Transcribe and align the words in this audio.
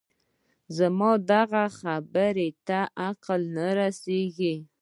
زما 0.77 1.11
دغه 1.31 1.63
خبرې 1.79 2.49
ته 2.67 2.79
عقل 3.05 3.41
نه 3.55 3.67
رسېږي 3.77 4.55